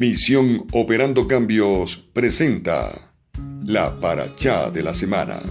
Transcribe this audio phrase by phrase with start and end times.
[0.00, 3.12] Misión Operando Cambios presenta
[3.66, 5.42] la Parachá de la semana.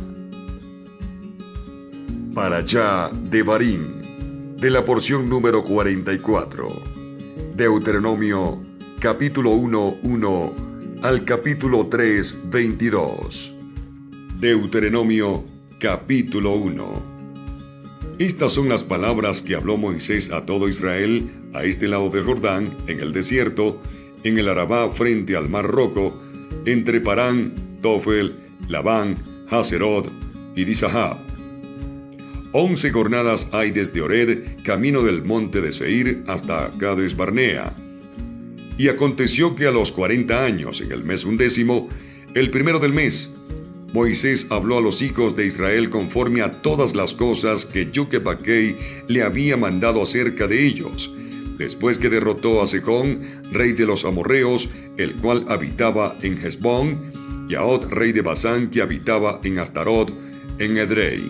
[2.33, 6.67] Parachá de Barín, de la porción número 44.
[7.55, 8.59] Deuteronomio,
[8.99, 10.55] capítulo 1, 1
[11.03, 13.53] al capítulo 3, 22.
[14.39, 15.45] Deuteronomio,
[15.79, 17.19] capítulo 1.
[18.17, 22.75] Estas son las palabras que habló Moisés a todo Israel a este lado del Jordán,
[22.87, 23.79] en el desierto,
[24.23, 26.21] en el Arabá frente al Mar Rojo,
[26.65, 28.35] entre Parán, Tofel,
[28.67, 29.15] Labán,
[29.49, 30.11] Haserot
[30.55, 31.17] y Disahab.
[32.51, 37.75] Once jornadas hay desde Ored, camino del monte de Seir, hasta Cades Barnea.
[38.77, 41.89] Y aconteció que a los cuarenta años, en el mes undécimo,
[42.33, 43.31] el primero del mes,
[43.93, 48.77] Moisés habló a los hijos de Israel conforme a todas las cosas que Yukebaquei
[49.07, 51.11] le había mandado acerca de ellos,
[51.59, 57.11] después que derrotó a Sejón, rey de los amorreos, el cual habitaba en Hezbón,
[57.49, 60.11] y a Od, rey de Basán, que habitaba en Astarot,
[60.57, 61.21] en Edrei.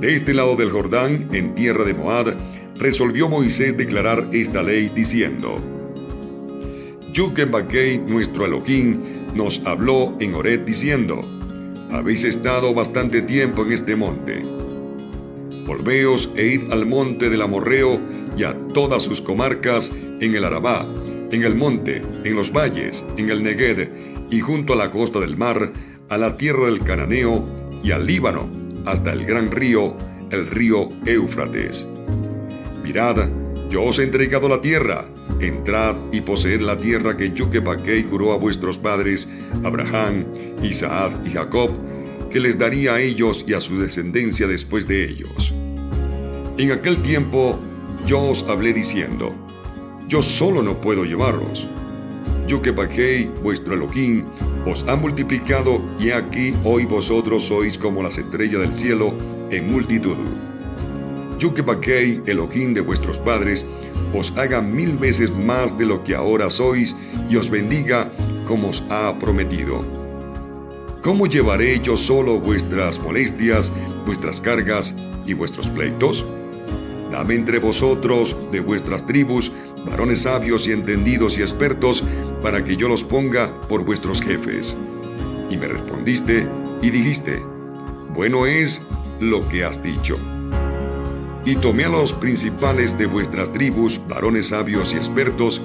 [0.00, 2.36] De este lado del Jordán, en tierra de Moab,
[2.78, 5.56] resolvió Moisés declarar esta ley diciendo,
[7.12, 9.00] Yukebaquei, nuestro Elohim,
[9.34, 11.20] nos habló en Ored diciendo,
[11.90, 14.42] Habéis estado bastante tiempo en este monte
[15.66, 17.98] Volveos e id al monte del Amorreo
[18.36, 20.86] y a todas sus comarcas en el Arabá,
[21.30, 23.88] en el monte, en los valles, en el Negued
[24.30, 25.72] y junto a la costa del mar,
[26.08, 27.44] a la tierra del Cananeo
[27.82, 28.48] y al Líbano,
[28.86, 29.96] hasta el gran río,
[30.30, 31.88] el río Éufrates.
[32.82, 33.28] Mirad,
[33.70, 35.06] yo os he entregado la tierra,
[35.40, 39.28] entrad y poseed la tierra que Yukebaquei juró a vuestros padres,
[39.64, 40.24] Abraham,
[40.62, 41.70] Isaac y Jacob,
[42.30, 45.54] que les daría a ellos y a su descendencia después de ellos.
[46.58, 47.58] En aquel tiempo
[48.06, 49.34] yo os hablé diciendo,
[50.08, 51.66] yo solo no puedo llevaros.
[52.46, 54.24] Yo que bajé vuestro Elohim,
[54.66, 59.14] os ha multiplicado y aquí hoy vosotros sois como las estrellas del cielo
[59.50, 60.16] en multitud.
[61.38, 63.66] Yo que bajé Elohim de vuestros padres,
[64.14, 66.94] os haga mil veces más de lo que ahora sois
[67.30, 68.12] y os bendiga
[68.46, 70.04] como os ha prometido
[71.04, 73.70] ¿Cómo llevaré yo solo vuestras molestias,
[74.06, 74.94] vuestras cargas
[75.26, 76.24] y vuestros pleitos?
[77.14, 79.52] Dame entre vosotros de vuestras tribus
[79.88, 82.02] varones sabios y entendidos y expertos,
[82.42, 84.76] para que yo los ponga por vuestros jefes.
[85.48, 86.44] Y me respondiste
[86.82, 87.40] y dijiste,
[88.12, 88.82] bueno es
[89.20, 90.16] lo que has dicho.
[91.44, 95.62] Y tomé a los principales de vuestras tribus, varones sabios y expertos,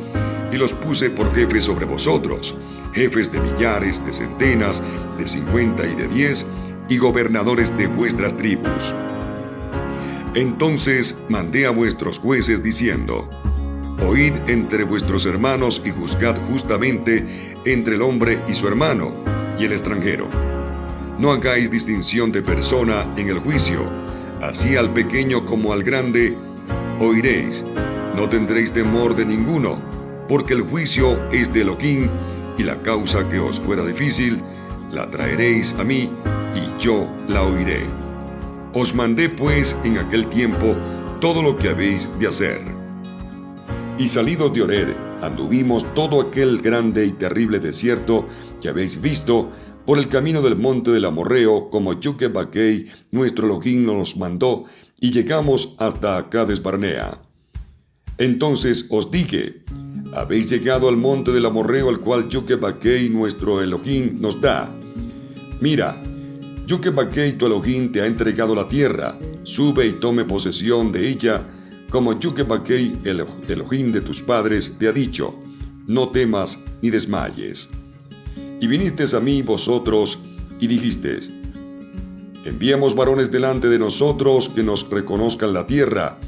[0.54, 2.56] y los puse por jefes sobre vosotros,
[2.94, 4.84] jefes de millares, de centenas,
[5.18, 6.46] de cincuenta y de diez,
[6.90, 8.94] y gobernadores de vuestras tribus.
[10.36, 13.28] Entonces mandé a vuestros jueces diciendo,
[14.06, 19.12] Oíd entre vuestros hermanos y juzgad justamente entre el hombre y su hermano
[19.60, 20.28] y el extranjero.
[21.18, 23.82] No hagáis distinción de persona en el juicio,
[24.42, 26.38] así al pequeño como al grande
[27.00, 27.66] oiréis.
[28.16, 29.82] No tendréis temor de ninguno,
[30.30, 32.08] porque el juicio es de Elohim
[32.58, 34.42] y la causa que os fuera difícil,
[34.92, 36.10] la traeréis a mí
[36.56, 38.09] y yo la oiré.
[38.74, 40.76] Os mandé pues en aquel tiempo
[41.20, 42.62] todo lo que habéis de hacer.
[43.98, 48.28] Y salidos de Orer, anduvimos todo aquel grande y terrible desierto
[48.62, 49.52] que habéis visto
[49.86, 52.32] por el camino del monte del Amorreo, como Yuke
[53.12, 54.66] nuestro Elohim, nos mandó,
[55.02, 57.22] y llegamos hasta Cades Barnea.
[58.20, 59.64] Entonces os dije,
[60.14, 64.70] habéis llegado al monte del amorreo al cual Yukebaquei, nuestro Elohim, nos da.
[65.62, 66.02] Mira,
[66.70, 69.18] Yukebaquei, tu Elohim, te ha entregado la tierra.
[69.42, 71.44] Sube y tome posesión de ella,
[71.90, 75.34] como Yukebaquei, el Elohim de tus padres, te ha dicho.
[75.88, 77.72] No temas ni desmayes.
[78.62, 80.20] Y vinisteis a mí vosotros
[80.60, 81.32] y dijisteis,
[82.46, 86.20] enviamos varones delante de nosotros que nos reconozcan la tierra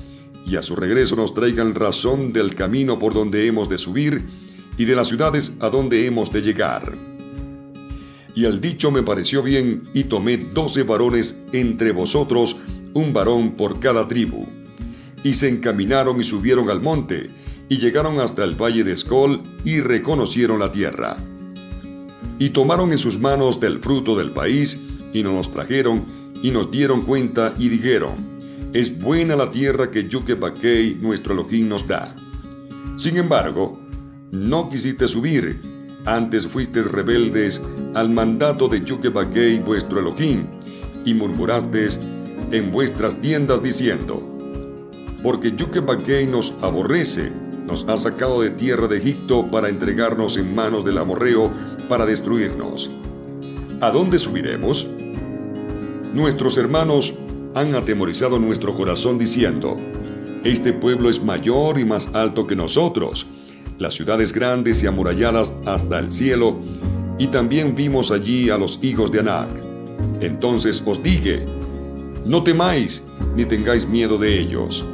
[0.48, 4.27] y a su regreso nos traigan razón del camino por donde hemos de subir
[4.75, 7.11] y de las ciudades a donde hemos de llegar.
[8.33, 12.56] Y el dicho me pareció bien y tomé doce varones entre vosotros,
[12.94, 14.48] un varón por cada tribu.
[15.24, 17.30] Y se encaminaron y subieron al monte,
[17.69, 21.18] y llegaron hasta el valle de Escol y reconocieron la tierra.
[22.39, 24.80] Y tomaron en sus manos del fruto del país,
[25.13, 26.06] y nos trajeron,
[26.42, 28.31] y nos dieron cuenta y dijeron,
[28.74, 32.16] es buena la tierra que Yukebaquei, nuestro Elohim, nos da.
[32.95, 33.80] Sin embargo,
[34.31, 35.62] no quisiste subir,
[36.06, 37.62] antes fuiste rebeldes
[37.94, 40.45] al mandato de Yukebaquei, vuestro Elohim,
[41.06, 41.88] y murmuraste
[42.51, 44.21] en vuestras tiendas diciendo,
[45.24, 47.31] porque Yukebaquei nos aborrece,
[47.65, 51.51] nos ha sacado de tierra de Egipto para entregarnos en manos del amorreo
[51.88, 52.89] para destruirnos.
[53.81, 54.88] ¿A dónde subiremos?
[56.13, 57.13] Nuestros hermanos
[57.54, 59.75] han atemorizado nuestro corazón diciendo,
[60.44, 63.27] Este pueblo es mayor y más alto que nosotros,
[63.81, 66.56] las ciudades grandes y amuralladas hasta el cielo,
[67.18, 69.50] y también vimos allí a los hijos de Anac.
[70.22, 71.44] Entonces os dije,
[72.24, 73.04] no temáis
[73.36, 74.86] ni tengáis miedo de ellos.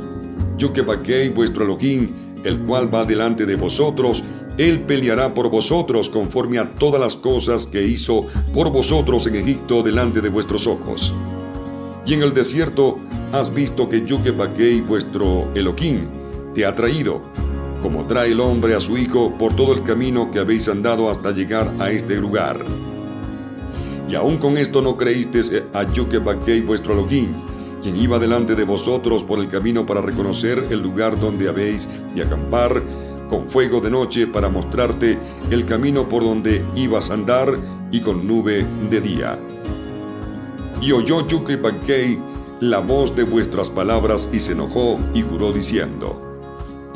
[0.57, 2.11] Yo que vuestro Elohim,
[2.45, 4.23] el cual va delante de vosotros,
[4.57, 9.83] él peleará por vosotros conforme a todas las cosas que hizo por vosotros en Egipto
[9.83, 11.13] delante de vuestros ojos.
[12.05, 12.97] Y en el desierto
[13.33, 16.07] has visto que vaqué vuestro Elohim
[16.55, 17.21] te ha traído,
[17.81, 21.31] como trae el hombre a su hijo por todo el camino que habéis andado hasta
[21.31, 22.63] llegar a este lugar.
[24.09, 27.33] Y aún con esto no creísteis a Yuke Bakei vuestro Elohim,
[27.81, 32.23] quien iba delante de vosotros por el camino para reconocer el lugar donde habéis de
[32.23, 32.81] acampar,
[33.29, 35.19] con fuego de noche para mostrarte
[35.51, 37.53] el camino por donde ibas a andar
[37.91, 39.37] y con nube de día.
[40.81, 42.17] Y oyó Yuke Bakei
[42.61, 46.26] la voz de vuestras palabras y se enojó y juró diciendo,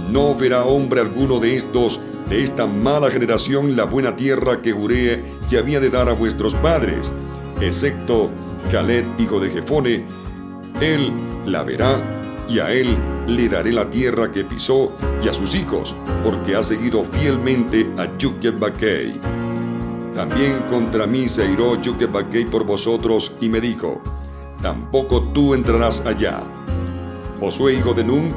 [0.10, 2.00] no verá hombre alguno de estos,
[2.30, 6.56] de esta mala generación, la buena tierra que juré que había de dar a vuestros
[6.56, 7.12] padres,
[7.60, 8.30] excepto
[8.72, 10.06] Caleb, hijo de Jefone.
[10.82, 11.12] Él
[11.46, 12.00] la verá,
[12.52, 14.92] y a él le daré la tierra que pisó
[15.24, 18.10] y a sus hijos, porque ha seguido fielmente a
[18.60, 19.20] Bakei.
[20.14, 21.78] También contra mí se iró
[22.12, 24.02] Bakei por vosotros y me dijo,
[24.62, 26.42] tampoco tú entrarás allá.
[27.40, 28.30] Josué, hijo de Nun,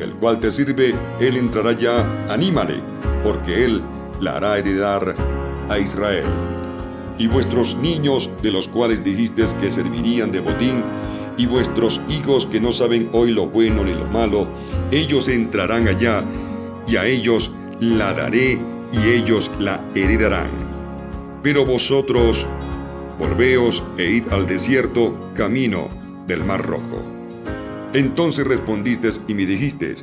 [0.00, 2.80] el cual te sirve, él entrará ya, anímale,
[3.22, 3.82] porque él
[4.20, 5.14] la hará heredar
[5.68, 6.24] a Israel.
[7.18, 10.82] Y vuestros niños, de los cuales dijisteis que servirían de botín,
[11.38, 14.46] y vuestros hijos que no saben hoy lo bueno ni lo malo,
[14.90, 16.24] ellos entrarán allá,
[16.86, 17.50] y a ellos
[17.80, 18.58] la daré,
[18.92, 20.48] y ellos la heredarán.
[21.42, 22.46] Pero vosotros,
[23.18, 25.88] volveos e id al desierto, camino
[26.26, 27.15] del mar rojo.
[27.92, 29.94] Entonces respondiste y me dijiste,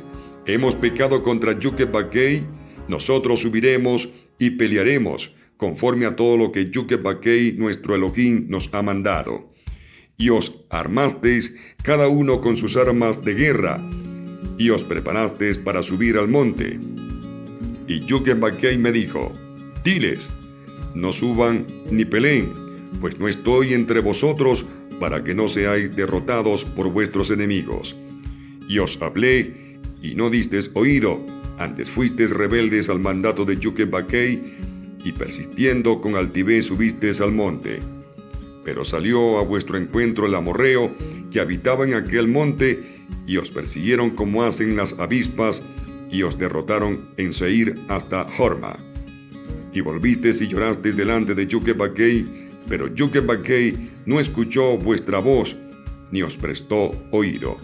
[0.46, 2.44] hemos pecado contra Yuke Bakei,
[2.88, 4.08] nosotros subiremos
[4.38, 9.52] y pelearemos conforme a todo lo que Yuke Bakei, nuestro Elohim, nos ha mandado.
[10.16, 13.80] Y os armasteis cada uno con sus armas de guerra,
[14.58, 16.78] y os preparasteis para subir al monte.
[17.88, 19.32] Y Yuke Bakei me dijo,
[19.84, 20.30] diles,
[20.94, 22.48] no suban ni peleen,
[23.00, 24.64] pues no estoy entre vosotros
[25.04, 27.94] para que no seáis derrotados por vuestros enemigos.
[28.66, 31.20] Y os hablé, y no distes oído,
[31.58, 33.86] antes fuisteis rebeldes al mandato de Yuke
[35.04, 37.80] y persistiendo con altivez subistes al monte.
[38.64, 40.90] Pero salió a vuestro encuentro el amorreo
[41.30, 45.62] que habitaba en aquel monte, y os persiguieron como hacen las avispas,
[46.10, 48.78] y os derrotaron en Seir hasta Horma.
[49.70, 51.74] Y volvisteis y llorasteis delante de Yuke
[52.68, 53.22] pero Yuke
[54.06, 55.56] no escuchó vuestra voz,
[56.10, 57.56] ni os prestó oído.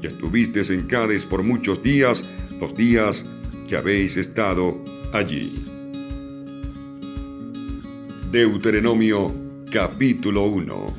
[0.00, 2.28] Y estuvisteis en Cádiz por muchos días,
[2.60, 3.24] los días
[3.68, 4.76] que habéis estado
[5.12, 5.64] allí.
[8.30, 9.32] Deuteronomio
[9.72, 10.96] capítulo 1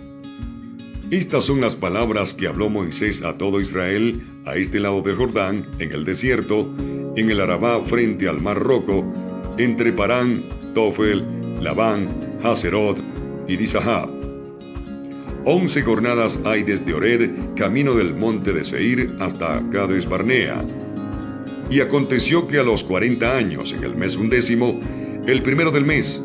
[1.11, 5.67] Estas son las palabras que habló Moisés a todo Israel a este lado del Jordán,
[5.79, 6.73] en el desierto,
[7.15, 9.05] en el Arabá frente al mar Rojo,
[9.57, 10.35] entre Parán,
[10.73, 11.23] Tofel,
[11.61, 12.07] Labán,
[12.43, 12.97] Haserot,
[13.49, 14.09] y Dizahab.
[15.43, 20.63] Once jornadas hay desde Ored, camino del monte de Seir, hasta Cades Barnea.
[21.69, 24.79] Y aconteció que a los cuarenta años, en el mes undécimo,
[25.25, 26.23] el primero del mes,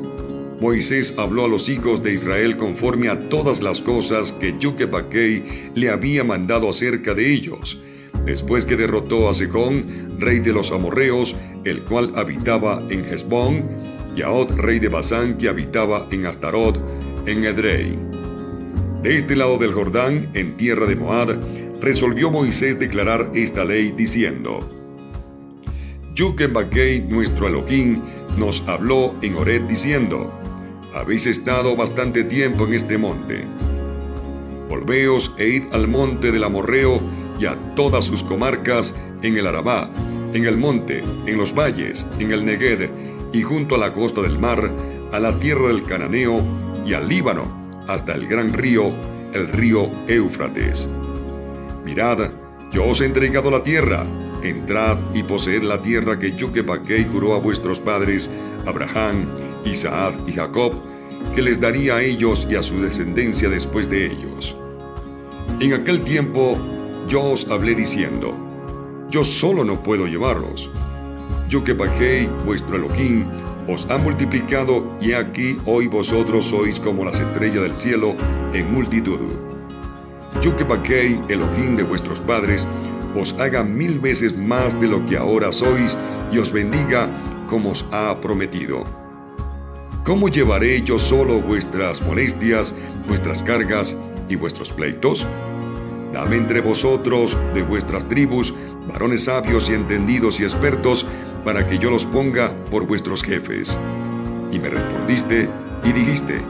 [0.61, 5.91] Moisés habló a los hijos de Israel conforme a todas las cosas que Yukebaquei le
[5.91, 7.81] había mandado acerca de ellos,
[8.25, 13.65] después que derrotó a Sejón, rey de los amorreos, el cual habitaba en Hezbón,
[14.17, 16.79] y a Od, rey de Basán, que habitaba en Astarot,
[17.27, 17.99] en Edrei.
[19.03, 21.39] De este lado del Jordán, en tierra de Moab,
[21.81, 24.61] resolvió Moisés declarar esta ley diciendo,
[26.15, 28.01] Yukenbakei, nuestro Elohim,
[28.39, 30.33] nos habló en Ored diciendo,
[30.95, 33.45] Habéis estado bastante tiempo en este monte.
[34.69, 37.01] Volveos e id al monte del Amorreo
[37.41, 39.91] y a todas sus comarcas en el Arabá,
[40.33, 42.89] en el monte, en los valles, en el Negued
[43.35, 44.71] y junto a la costa del mar,
[45.11, 46.41] a la tierra del Cananeo
[46.87, 48.93] y al Líbano, hasta el gran río,
[49.33, 50.89] el río Éufrates.
[51.85, 52.31] Mirad,
[52.71, 54.07] yo os he entregado la tierra,
[54.45, 58.31] entrad y poseed la tierra que que juró a vuestros padres,
[58.67, 59.27] Abraham,
[59.65, 60.73] Isaac y Jacob,
[61.35, 64.57] que les daría a ellos y a su descendencia después de ellos.
[65.59, 66.57] En aquel tiempo
[67.09, 68.37] yo os hablé diciendo,
[69.11, 70.71] yo solo no puedo llevarlos,
[71.49, 73.27] Yuquebajei, vuestro Elohim,
[73.69, 78.15] os ha multiplicado y aquí hoy vosotros sois como las estrellas del cielo
[78.53, 79.21] en multitud.
[80.43, 82.67] Yuquebajei, Elohim de vuestros padres,
[83.17, 85.97] os haga mil veces más de lo que ahora sois
[86.33, 87.09] y os bendiga
[87.49, 88.85] como os ha prometido.
[90.05, 92.75] ¿Cómo llevaré yo solo vuestras molestias,
[93.09, 93.97] vuestras cargas
[94.29, 95.27] y vuestros pleitos?
[96.13, 98.55] Dame entre vosotros de vuestras tribus
[98.87, 101.07] varones sabios y entendidos y expertos,
[101.45, 103.79] para que yo los ponga por vuestros jefes.
[104.51, 105.49] Y me respondiste
[105.85, 106.41] y dijiste,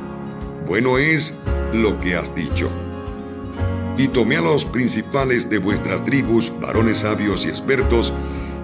[0.66, 1.34] bueno es
[1.72, 2.70] lo que has dicho.
[3.96, 8.12] Y tomé a los principales de vuestras tribus, varones sabios y expertos,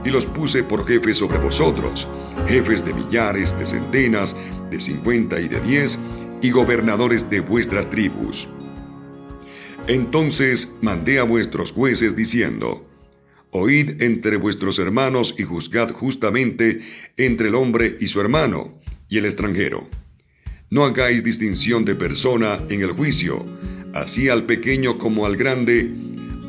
[0.04, 2.08] y los puse por jefes sobre vosotros,
[2.49, 4.34] jefes de millares, de centenas,
[4.70, 5.99] de cincuenta y de diez,
[6.42, 8.49] y gobernadores de vuestras tribus.
[9.87, 12.82] Entonces mandé a vuestros jueces diciendo,
[13.52, 16.80] Oíd entre vuestros hermanos y juzgad justamente
[17.16, 19.88] entre el hombre y su hermano y el extranjero.
[20.71, 23.45] No hagáis distinción de persona en el juicio,
[23.92, 25.90] así al pequeño como al grande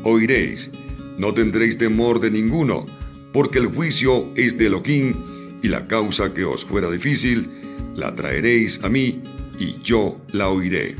[0.04, 0.70] oiréis.
[1.18, 2.86] No tendréis temor de ninguno,
[3.32, 5.14] porque el juicio es de Elohim,
[5.60, 7.48] y la causa que os fuera difícil,
[7.96, 9.20] la traeréis a mí,
[9.58, 10.96] y yo la oiré.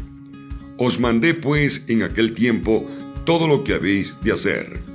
[0.78, 2.88] Os mandé pues en aquel tiempo
[3.24, 4.91] todo lo que habéis de hacer.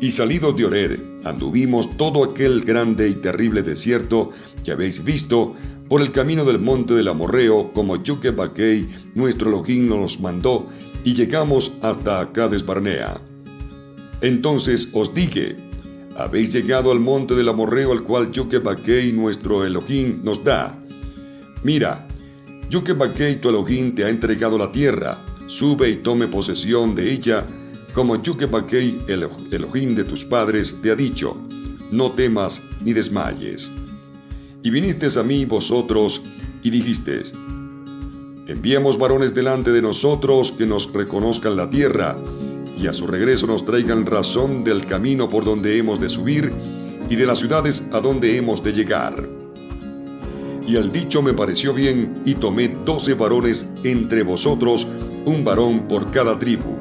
[0.00, 4.30] Y salidos de Ored, anduvimos todo aquel grande y terrible desierto
[4.64, 5.54] que habéis visto
[5.90, 8.34] por el camino del monte del Amorreo, como Yuke
[9.14, 10.68] nuestro Elohim, nos mandó,
[11.04, 13.20] y llegamos hasta Cades Barnea.
[14.22, 15.56] Entonces os dije,
[16.16, 18.62] habéis llegado al monte del Amorreo, al cual Yuke
[19.12, 20.82] nuestro Elohim, nos da.
[21.62, 22.08] Mira,
[22.70, 22.94] Yuke
[23.40, 27.44] tu Elohim, te ha entregado la tierra, sube y tome posesión de ella,
[27.94, 31.36] como Yukebaquei, el Elohim de tus padres, te ha dicho,
[31.90, 33.72] no temas ni desmayes.
[34.62, 36.22] Y vinisteis a mí vosotros
[36.62, 37.32] y dijisteis,
[38.46, 42.16] enviemos varones delante de nosotros que nos reconozcan la tierra,
[42.78, 46.52] y a su regreso nos traigan razón del camino por donde hemos de subir
[47.10, 49.28] y de las ciudades a donde hemos de llegar.
[50.66, 54.86] Y el dicho me pareció bien, y tomé doce varones entre vosotros,
[55.24, 56.79] un varón por cada tribu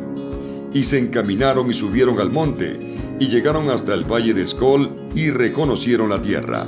[0.74, 2.80] y se encaminaron y subieron al monte,
[3.20, 6.68] y llegaron hasta el valle de Escol y reconocieron la tierra.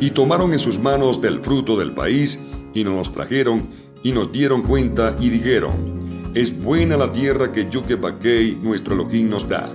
[0.00, 2.38] Y tomaron en sus manos del fruto del país,
[2.74, 3.68] y nos trajeron,
[4.02, 6.00] y nos dieron cuenta, y dijeron,
[6.34, 9.68] es buena la tierra que Yukebaquei nuestro Elohim nos da.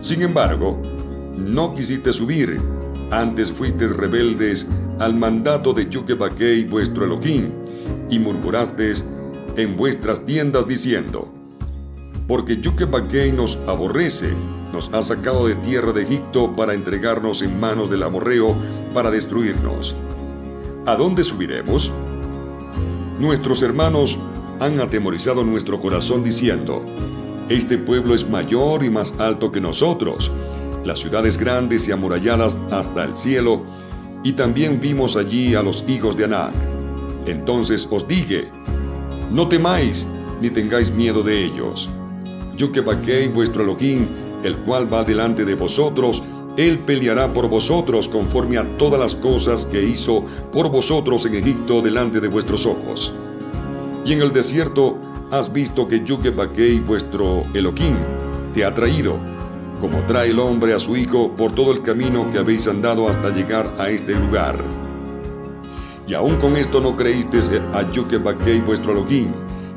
[0.00, 0.80] Sin embargo,
[1.36, 2.60] no quisiste subir,
[3.10, 4.66] antes fuiste rebeldes
[4.98, 7.50] al mandato de Yukebaquei vuestro Elohim,
[8.08, 9.04] y murmurasteis
[9.56, 11.32] en vuestras tiendas diciendo,
[12.26, 14.32] porque Yukebaquei nos aborrece,
[14.72, 18.56] nos ha sacado de tierra de Egipto para entregarnos en manos del amorreo
[18.94, 19.94] para destruirnos.
[20.86, 21.92] ¿A dónde subiremos?
[23.18, 24.18] Nuestros hermanos
[24.60, 26.82] han atemorizado nuestro corazón diciendo,
[27.48, 30.30] Este pueblo es mayor y más alto que nosotros,
[30.84, 33.62] las ciudades grandes y amuralladas hasta el cielo,
[34.22, 36.54] y también vimos allí a los hijos de Anak.
[37.26, 38.48] Entonces os dije,
[39.30, 40.06] no temáis
[40.40, 41.90] ni tengáis miedo de ellos
[42.56, 44.06] Yukebaquei vuestro Elohim,
[44.42, 46.22] el cual va delante de vosotros,
[46.56, 51.82] él peleará por vosotros conforme a todas las cosas que hizo por vosotros en Egipto
[51.82, 53.12] delante de vuestros ojos.
[54.04, 54.96] Y en el desierto
[55.30, 57.96] has visto que Yukebaquei vuestro Elohim
[58.54, 59.16] te ha traído,
[59.80, 63.30] como trae el hombre a su hijo por todo el camino que habéis andado hasta
[63.30, 64.56] llegar a este lugar.
[66.06, 69.32] Y aún con esto no creísteis a Yukebaquei vuestro Elohim,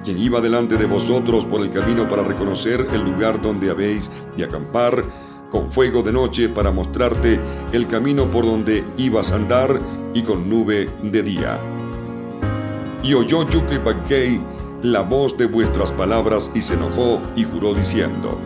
[0.08, 4.46] quien iba delante de vosotros por el camino para reconocer el lugar donde habéis de
[4.46, 5.04] acampar,
[5.52, 7.38] con fuego de noche para mostrarte
[7.74, 9.78] el camino por donde ibas a andar
[10.14, 11.60] y con nube de día.
[13.04, 13.82] Y oyó Yuke
[14.82, 18.40] la voz de vuestras palabras y se enojó y juró diciendo,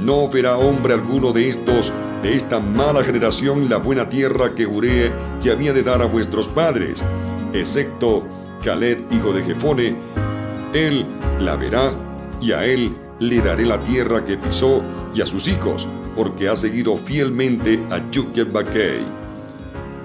[0.00, 1.92] No verá hombre alguno de estos,
[2.24, 6.48] de esta mala generación, la buena tierra que juré que había de dar a vuestros
[6.48, 7.04] padres,
[7.52, 8.24] excepto
[8.64, 9.96] Caled, hijo de Jefone,
[10.74, 11.06] él
[11.40, 11.94] la verá
[12.40, 14.82] y a él le daré la tierra que pisó
[15.14, 19.04] y a sus hijos, porque ha seguido fielmente a Yukebaquei.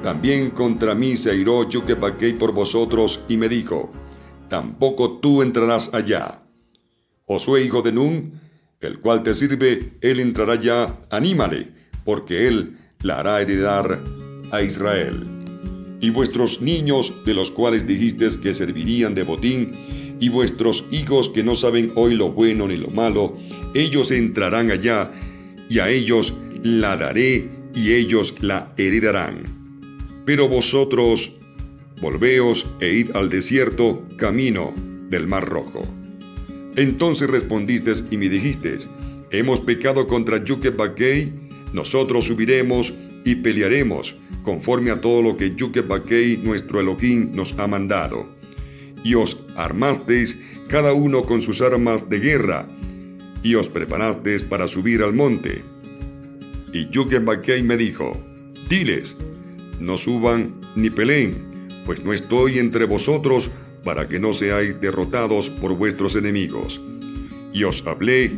[0.04, 3.92] También contra mí se airó Yukebaquei por vosotros y me dijo,
[4.50, 6.44] tampoco tú entrarás allá.
[7.26, 8.40] Josué hijo de Nun,
[8.80, 11.72] el cual te sirve, él entrará ya, anímale,
[12.06, 14.00] porque él la hará heredar
[14.52, 15.26] a Israel.
[16.00, 21.44] Y vuestros niños, de los cuales dijisteis que servirían de botín, y vuestros hijos que
[21.44, 23.38] no saben hoy lo bueno ni lo malo,
[23.74, 25.12] ellos entrarán allá,
[25.70, 26.34] y a ellos
[26.64, 29.44] la daré y ellos la heredarán.
[30.26, 31.34] Pero vosotros,
[32.02, 34.74] volveos e id al desierto, camino
[35.10, 35.82] del mar rojo.
[36.76, 38.78] Entonces respondiste y me dijiste,
[39.32, 40.74] hemos pecado contra Yuke
[41.74, 42.94] nosotros subiremos
[43.26, 45.84] y pelearemos conforme a todo lo que Yuke
[46.42, 48.37] nuestro Elohim, nos ha mandado.
[49.04, 50.38] Y os armasteis
[50.68, 52.68] cada uno con sus armas de guerra,
[53.44, 55.63] y os preparasteis para subir al monte.
[56.74, 58.20] Y Yuke me dijo,
[58.70, 59.18] diles,
[59.80, 63.50] no suban ni peleen, pues no estoy entre vosotros
[63.84, 66.82] para que no seáis derrotados por vuestros enemigos.
[67.54, 68.32] Y os hablé,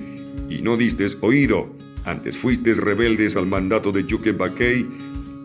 [0.50, 1.76] y no distes oído,
[2.06, 4.36] antes fuisteis rebeldes al mandato de Yuke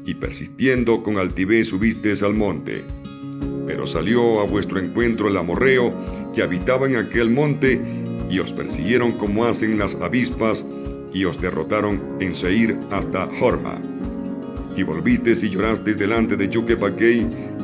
[0.06, 2.84] y persistiendo con altivez subisteis al monte.
[3.66, 5.90] Pero salió a vuestro encuentro el amorreo
[6.34, 7.80] que habitaba en aquel monte,
[8.28, 10.64] y os persiguieron como hacen las avispas,
[11.12, 13.80] y os derrotaron en Seir hasta Horma.
[14.76, 16.76] Y volvisteis y llorasteis delante de Yuke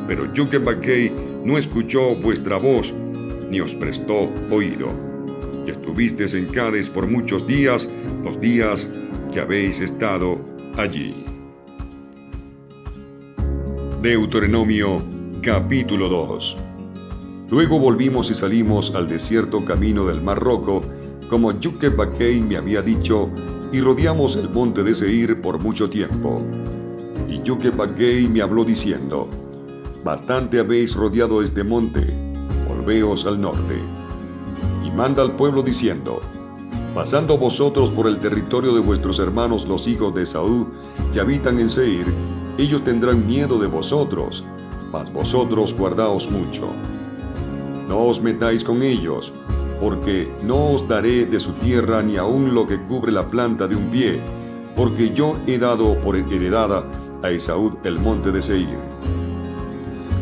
[0.07, 1.13] pero Yuke
[1.45, 2.93] no escuchó vuestra voz,
[3.51, 4.89] ni os prestó oído.
[5.67, 7.89] Y estuvisteis en Cádiz por muchos días,
[8.25, 8.89] los días
[9.33, 10.39] que habéis estado
[10.77, 11.25] allí.
[14.03, 15.03] Deuteronomio
[15.43, 16.57] capítulo 2
[17.51, 20.83] Luego volvimos y salimos al desierto camino del Mar Rojo,
[21.31, 21.91] como Yuke
[22.47, 23.31] me había dicho,
[23.73, 26.43] y rodeamos el monte de Seir por mucho tiempo.
[27.27, 27.73] Y Yuke
[28.29, 29.29] me habló diciendo,
[30.05, 32.07] Bastante habéis rodeado este monte,
[32.69, 33.79] volveos al norte.
[34.87, 36.21] Y manda al pueblo diciendo,
[36.95, 40.67] Pasando vosotros por el territorio de vuestros hermanos los hijos de Saúl,
[41.15, 42.05] que habitan en Seir,
[42.59, 44.45] ellos tendrán miedo de vosotros,
[44.93, 46.69] mas vosotros guardaos mucho.
[47.89, 49.33] No os metáis con ellos,
[49.81, 53.77] porque no os daré de su tierra ni aun lo que cubre la planta de
[53.77, 54.21] un pie,
[54.77, 56.85] porque yo he dado por heredada
[57.23, 58.79] a Esaú el monte de Seir.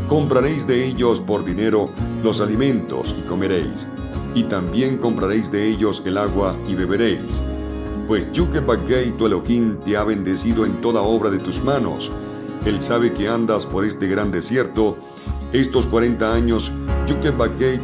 [0.08, 1.90] Compraréis de ellos por dinero
[2.22, 3.86] los alimentos y comeréis,
[4.34, 7.42] y también compraréis de ellos el agua y beberéis.
[8.06, 8.62] Pues Yuke
[9.18, 12.10] tu Elohim te ha bendecido en toda obra de tus manos,
[12.64, 14.98] él sabe que andas por este gran desierto.
[15.52, 16.72] Estos 40 años,
[17.06, 17.32] Yuke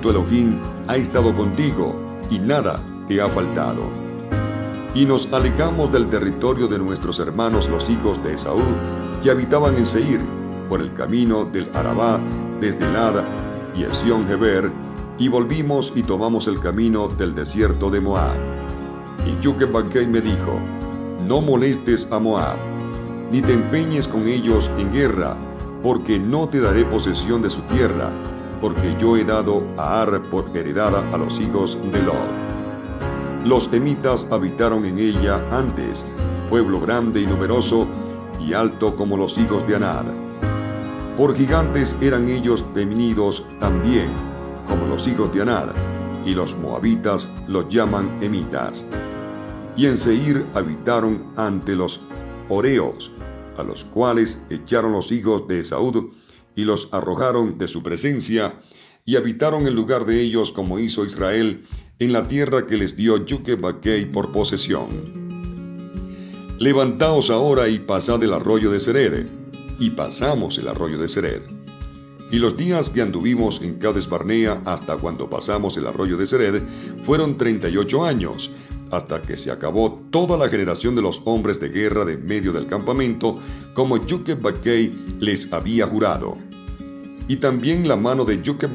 [0.00, 1.94] tu Elohim ha estado contigo
[2.30, 3.82] y nada te ha faltado.
[4.94, 8.62] Y nos alejamos del territorio de nuestros hermanos los hijos de Esaú,
[9.22, 10.20] que habitaban en Seir,
[10.68, 12.20] por el camino del Arabá,
[12.60, 13.24] desde Lada
[13.76, 14.70] y Esión Heber,
[15.18, 18.34] y volvimos y tomamos el camino del desierto de Moab.
[19.26, 19.66] Y Yuke
[20.06, 20.58] me dijo,
[21.26, 22.73] no molestes a Moab
[23.34, 25.34] ni te empeñes con ellos en guerra,
[25.82, 28.08] porque no te daré posesión de su tierra,
[28.60, 33.44] porque yo he dado a Ar por heredada a los hijos de Lod.
[33.44, 36.06] Los emitas habitaron en ella antes,
[36.48, 37.88] pueblo grande y numeroso,
[38.38, 40.04] y alto como los hijos de Anad.
[41.16, 44.10] Por gigantes eran ellos temidos también,
[44.68, 45.70] como los hijos de Anad,
[46.24, 48.86] y los moabitas los llaman emitas.
[49.76, 52.00] Y en Seir habitaron ante los
[52.48, 53.10] Oreos,
[53.56, 56.12] a los cuales echaron los hijos de Esaú
[56.56, 58.60] y los arrojaron de su presencia,
[59.04, 61.66] y habitaron en lugar de ellos como hizo Israel
[61.98, 63.56] en la tierra que les dio Yuke
[64.12, 65.24] por posesión.
[66.58, 69.26] Levantaos ahora y pasad el arroyo de Sered,
[69.78, 71.42] y pasamos el arroyo de Sered.
[72.30, 76.62] Y los días que anduvimos en Cades Barnea hasta cuando pasamos el arroyo de Sered
[77.04, 78.50] fueron treinta y ocho años,
[78.94, 82.66] hasta que se acabó toda la generación de los hombres de guerra de medio del
[82.66, 83.40] campamento,
[83.74, 84.38] como Yuke
[85.20, 86.38] les había jurado.
[87.26, 88.68] Y también la mano de Yuke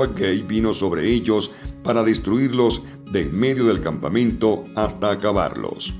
[0.47, 1.51] vino sobre ellos
[1.83, 5.93] para destruirlos de medio del campamento hasta acabarlos.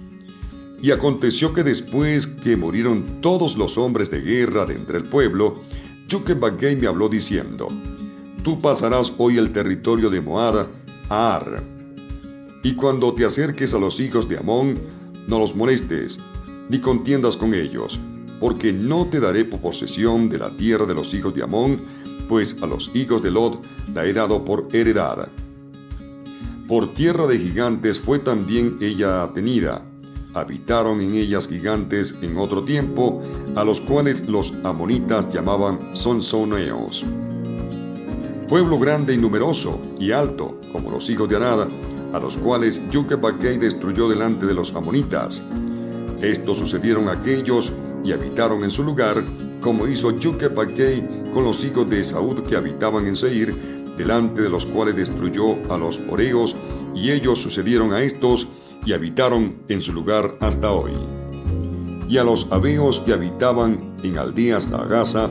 [0.82, 5.62] Y aconteció que después que murieron todos los hombres de guerra de entre el pueblo,
[6.08, 6.36] Yuke
[6.79, 7.67] me habló diciendo,
[8.43, 10.67] Tú pasarás hoy el territorio de Moada
[11.10, 11.78] a Ar,
[12.63, 14.80] y cuando te acerques a los hijos de Amón,
[15.28, 16.19] no los molestes,
[16.69, 18.00] ni contiendas con ellos,
[18.39, 21.82] porque no te daré posesión de la tierra de los hijos de Amón,
[22.28, 25.30] pues a los hijos de Lot la he dado por heredad.
[26.67, 29.84] Por tierra de gigantes fue también ella tenida.
[30.36, 33.22] Habitaron en ellas gigantes en otro tiempo,
[33.56, 37.04] a los cuales los amonitas llamaban sonsoneos.
[38.48, 41.67] Pueblo grande y numeroso y alto, como los hijos de Arada,
[42.13, 43.15] a los cuales Yuke
[43.60, 45.43] destruyó delante de los amonitas.
[46.22, 47.72] Estos sucedieron aquellos
[48.04, 49.24] y habitaron en su lugar,
[49.62, 50.54] como hizo Yuke
[51.34, 53.54] con los hijos de Esaú que habitaban en Seir,
[53.98, 56.56] delante de los cuales destruyó a los oreos,
[56.95, 58.48] y ellos sucedieron a estos
[58.86, 60.93] y habitaron en su lugar hasta hoy.
[62.08, 65.30] y a los abeos que habitaban en aldeas de Gaza,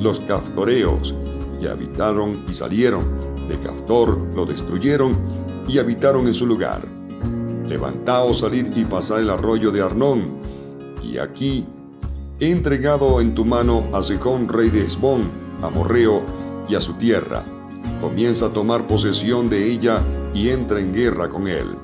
[0.00, 1.14] los caftoreos,
[1.60, 3.04] y habitaron y salieron
[3.48, 5.37] de Caftor, lo destruyeron
[5.68, 6.80] y habitaron en su lugar.
[7.66, 10.38] Levantaos, salid y pasad el arroyo de Arnón,
[11.02, 11.66] y aquí
[12.40, 15.30] he entregado en tu mano a Sejón, rey de Esbón,
[15.62, 16.22] a Morreo
[16.68, 17.44] y a su tierra.
[18.00, 20.00] Comienza a tomar posesión de ella
[20.34, 21.76] y entra en guerra con él.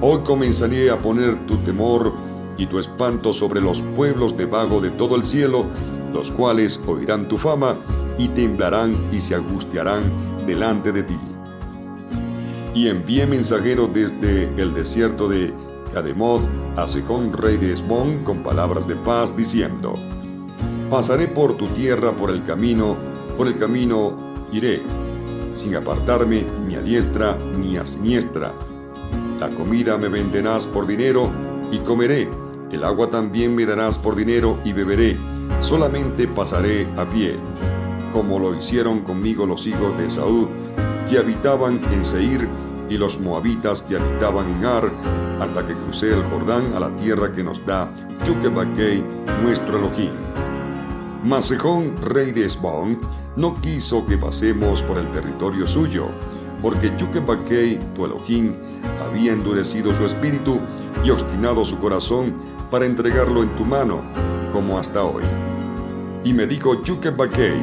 [0.00, 2.12] Hoy comenzaré a poner tu temor
[2.58, 5.66] y tu espanto sobre los pueblos debajo de todo el cielo,
[6.12, 7.74] los cuales oirán tu fama
[8.18, 10.02] y temblarán y se angustiarán
[10.46, 11.35] delante de ti.
[12.76, 15.50] Y envié mensajeros desde el desierto de
[15.94, 16.42] Cademod
[16.76, 19.94] a Sejón, rey de Esbón, con palabras de paz, diciendo,
[20.90, 22.94] Pasaré por tu tierra por el camino,
[23.38, 24.14] por el camino
[24.52, 24.82] iré,
[25.54, 28.52] sin apartarme ni a diestra ni a siniestra.
[29.40, 31.30] La comida me venderás por dinero
[31.72, 32.28] y comeré,
[32.72, 35.16] el agua también me darás por dinero y beberé,
[35.62, 37.36] solamente pasaré a pie,
[38.12, 40.50] como lo hicieron conmigo los hijos de Saúl,
[41.08, 42.46] que habitaban en Seir,
[42.88, 44.90] y los moabitas que habitaban en Ar,
[45.40, 47.90] hasta que crucé el Jordán a la tierra que nos da
[48.24, 49.04] Chuquebaquei,
[49.42, 50.12] nuestro Elohim.
[51.22, 52.98] Masejón, rey de Esbón,
[53.36, 56.06] no quiso que pasemos por el territorio suyo,
[56.62, 58.54] porque Chuquebaquei, tu Elohim,
[59.04, 60.58] había endurecido su espíritu
[61.04, 62.34] y obstinado su corazón
[62.70, 64.00] para entregarlo en tu mano,
[64.52, 65.24] como hasta hoy.
[66.24, 67.60] Y me dijo Chuquebaquei,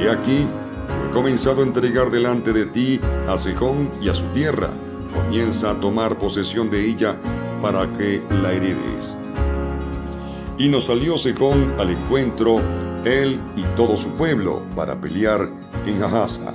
[0.00, 0.46] he aquí,
[1.12, 4.70] comenzado a entregar delante de ti a Sejón y a su tierra,
[5.14, 7.16] comienza a tomar posesión de ella
[7.62, 9.16] para que la heredes.
[10.58, 12.60] Y nos salió Sejón al encuentro,
[13.04, 15.50] él y todo su pueblo, para pelear
[15.86, 16.52] en Ahasa.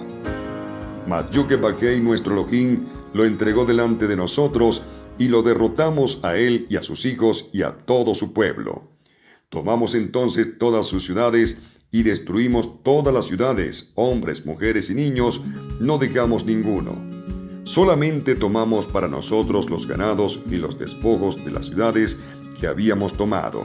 [1.07, 4.83] Mas Yukebaquei, nuestro Elohim, lo entregó delante de nosotros,
[5.17, 8.89] y lo derrotamos a él y a sus hijos y a todo su pueblo.
[9.49, 11.59] Tomamos entonces todas sus ciudades
[11.93, 15.41] y destruimos todas las ciudades, hombres, mujeres y niños,
[15.79, 16.97] no dejamos ninguno.
[17.65, 22.17] Solamente tomamos para nosotros los ganados y los despojos de las ciudades
[22.59, 23.63] que habíamos tomado.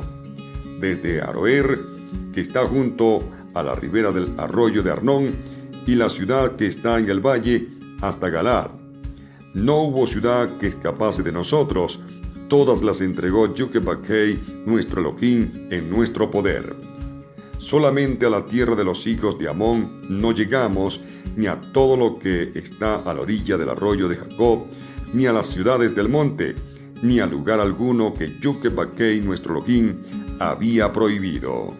[0.78, 1.80] Desde Aroer,
[2.34, 3.20] que está junto
[3.54, 5.32] a la ribera del arroyo de Arnón,
[5.86, 7.66] y la ciudad que está en el valle,
[8.02, 8.72] hasta Galad.
[9.54, 11.98] No hubo ciudad que escapase de nosotros,
[12.48, 16.87] todas las entregó Yukebaquei, nuestro Elohim, en nuestro poder.
[17.58, 21.00] Solamente a la tierra de los hijos de Amón no llegamos,
[21.36, 24.66] ni a todo lo que está a la orilla del arroyo de Jacob,
[25.12, 26.54] ni a las ciudades del monte,
[27.02, 29.96] ni a lugar alguno que Yukebaquei, nuestro Elohim,
[30.38, 31.74] había prohibido.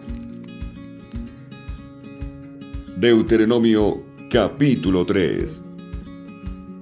[2.97, 5.63] Deuteronomio capítulo 3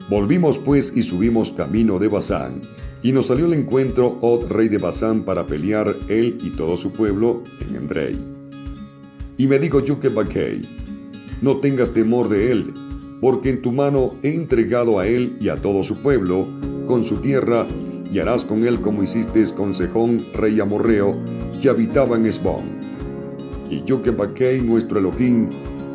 [0.10, 2.62] Volvimos pues y subimos camino de Basán,
[3.04, 6.92] y nos salió al encuentro Od, rey de Basán, para pelear él y todo su
[6.92, 8.37] pueblo en Endrei.
[9.38, 10.62] Y me dijo Yukebaquei,
[11.42, 12.74] no tengas temor de él,
[13.22, 16.48] porque en tu mano he entregado a él y a todo su pueblo,
[16.88, 17.68] con su tierra,
[18.12, 21.16] y harás con él como hiciste con Sejón, rey amorreo,
[21.62, 22.64] que habitaba en Esbón.
[23.70, 25.50] Y Yukebaquei, nuestro Elohim,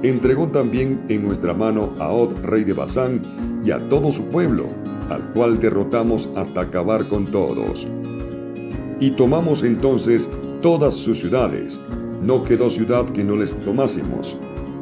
[0.05, 3.23] entregó también en nuestra mano a Od, rey de Basán,
[3.65, 4.67] y a todo su pueblo,
[5.09, 7.89] al cual derrotamos hasta acabar con todos.
[9.01, 11.81] Y tomamos entonces todas sus ciudades,
[12.23, 14.37] no quedó ciudad que no les tomásemos.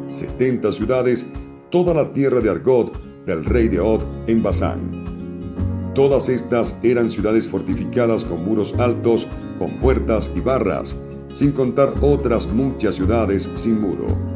[0.09, 1.27] Setenta ciudades,
[1.71, 2.91] toda la tierra de Argod,
[3.27, 5.93] del rey de Od, en Basán.
[5.95, 9.27] Todas estas eran ciudades fortificadas con muros altos,
[9.59, 10.97] con puertas y barras,
[11.35, 14.31] sin contar otras muchas ciudades sin muro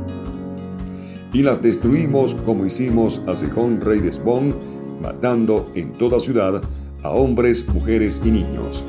[1.34, 4.54] y las destruimos como hicimos a Sejón, rey de Esbón,
[5.02, 6.62] matando en toda ciudad
[7.02, 8.84] a hombres, mujeres y niños.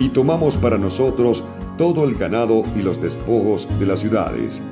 [0.00, 1.44] Y tomamos para nosotros
[1.76, 4.62] todo el ganado y los despojos de las ciudades.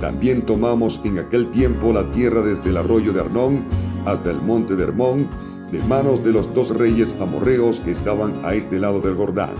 [0.00, 3.64] También tomamos en aquel tiempo la tierra desde el arroyo de Arnón
[4.04, 5.28] hasta el monte de Hermón,
[5.70, 9.54] de manos de los dos reyes amorreos que estaban a este lado del Jordán.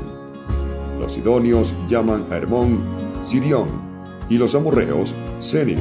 [1.00, 2.80] Los sidonios llaman a Hermón
[3.22, 3.68] Sirión,
[4.28, 5.78] y los amorreos Senir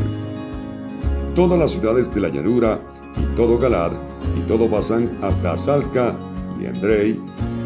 [1.36, 2.80] todas las ciudades de la llanura,
[3.18, 3.92] y todo Galad,
[4.38, 6.16] y todo Basán hasta Salca
[6.60, 7.20] y Andrei,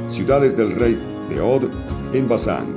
[0.07, 0.97] ciudades del rey
[1.29, 1.63] de Od
[2.13, 2.74] en Basán.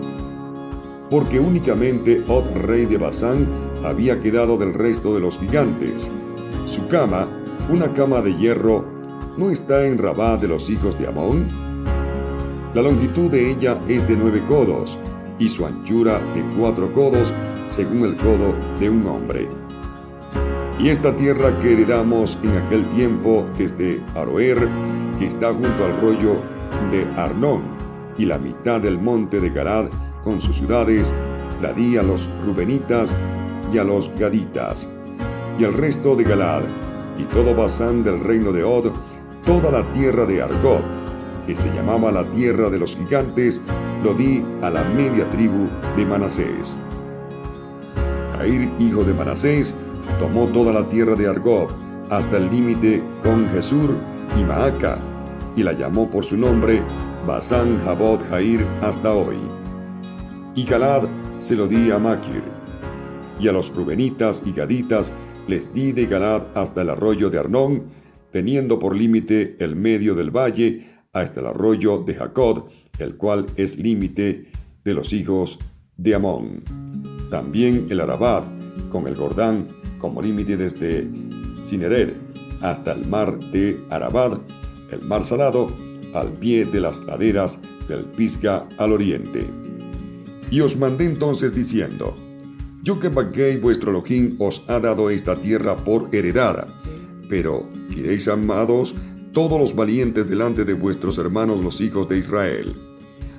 [1.11, 3.47] Porque únicamente Od, rey de Basán,
[3.85, 6.11] había quedado del resto de los gigantes.
[6.67, 7.29] Su cama,
[7.71, 8.85] una cama de hierro,
[9.37, 11.47] ¿no está en Rabá de los hijos de Amón?
[12.75, 14.99] La longitud de ella es de nueve codos,
[15.39, 17.33] y su anchura de cuatro codos,
[17.67, 19.49] según el codo de un hombre.
[20.79, 24.69] Y esta tierra que heredamos en aquel tiempo desde Aroer,
[25.19, 26.37] que está junto al rollo
[26.91, 27.63] de Arnón,
[28.19, 29.87] y la mitad del monte de Galad
[30.25, 31.13] con sus ciudades
[31.63, 33.17] la di a los Rubenitas
[33.73, 34.89] y a los Gaditas,
[35.59, 36.63] y el resto de Galad,
[37.19, 38.93] y todo Basán del reino de Od,
[39.45, 40.83] toda la tierra de Argob,
[41.47, 43.61] que se llamaba la tierra de los gigantes,
[44.05, 46.81] lo di a la media tribu de Manasés.
[48.37, 49.75] Jair, hijo de Manasés,
[50.19, 51.69] tomó toda la tierra de Argob,
[52.11, 53.97] hasta el límite con Jesur
[54.37, 54.99] y Maaca,
[55.57, 56.83] y la llamó por su nombre
[57.27, 59.58] Basán Jabot Jair hasta hoy.
[60.59, 62.43] Y Galad se lo di a Maquir,
[63.39, 65.13] y a los Rubenitas y Gaditas
[65.47, 67.85] les di de Galad hasta el arroyo de Arnón,
[68.33, 73.79] teniendo por límite el medio del valle hasta el arroyo de Jacob, el cual es
[73.79, 74.51] límite
[74.83, 75.61] de los hijos
[75.97, 76.65] de Amón.
[77.31, 78.43] También el Arabad,
[78.91, 79.69] con el Jordán
[79.99, 81.09] como límite desde
[81.61, 82.17] Cineret
[82.63, 84.41] hasta el mar de Arabad,
[84.91, 85.71] el mar salado,
[86.15, 89.68] al pie de las laderas del Pisga al oriente.
[90.51, 92.17] Y os mandé entonces diciendo,
[92.83, 96.67] Yo que vuestro Elohim os ha dado esta tierra por heredada,
[97.29, 98.95] pero iréis amados
[99.33, 102.75] todos los valientes delante de vuestros hermanos los hijos de Israel.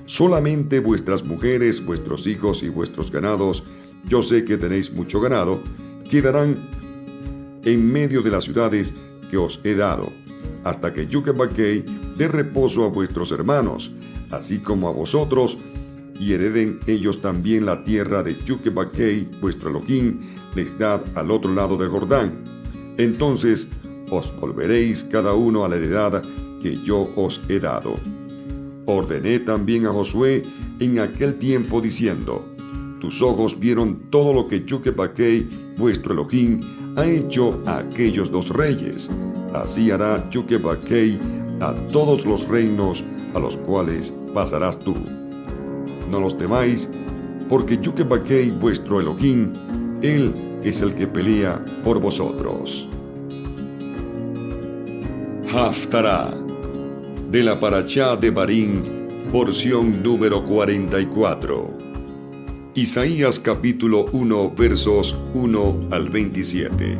[0.05, 3.63] Solamente vuestras mujeres, vuestros hijos y vuestros ganados,
[4.05, 5.61] yo sé que tenéis mucho ganado,
[6.09, 6.55] quedarán
[7.63, 8.93] en medio de las ciudades
[9.29, 10.11] que os he dado,
[10.63, 11.83] hasta que Yukebaquei
[12.17, 13.91] dé reposo a vuestros hermanos,
[14.31, 15.57] así como a vosotros,
[16.19, 20.19] y hereden ellos también la tierra de Yukebaquei, vuestro Elohim,
[20.55, 22.43] les da al otro lado del Jordán.
[22.97, 23.69] Entonces
[24.11, 26.21] os volveréis cada uno a la heredad
[26.61, 27.95] que yo os he dado.
[28.85, 30.43] Ordené también a Josué
[30.79, 32.43] en aquel tiempo diciendo,
[32.99, 36.59] tus ojos vieron todo lo que Yukebaquei, vuestro Elohim,
[36.97, 39.09] ha hecho a aquellos dos reyes.
[39.53, 41.17] Así hará Yukebaquei
[41.61, 43.03] a todos los reinos
[43.33, 44.95] a los cuales pasarás tú.
[46.09, 46.89] No los temáis,
[47.47, 49.53] porque Yukebaquei, vuestro Elohim,
[50.01, 52.87] Él es el que pelea por vosotros.
[55.53, 56.33] Haftará
[57.31, 58.83] de la Parachá de Barín,
[59.31, 61.77] porción número 44.
[62.75, 66.97] Isaías capítulo 1 versos 1 al 27.